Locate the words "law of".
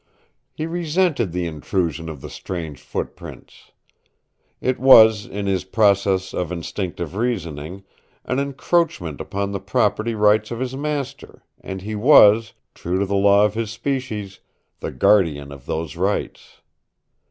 13.13-13.53